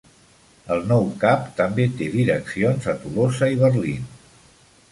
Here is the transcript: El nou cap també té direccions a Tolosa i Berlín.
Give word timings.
El 0.75 0.79
nou 0.91 1.03
cap 1.23 1.43
també 1.59 1.85
té 1.99 2.07
direccions 2.15 2.89
a 2.93 2.95
Tolosa 3.05 3.51
i 3.57 3.61
Berlín. 3.63 4.09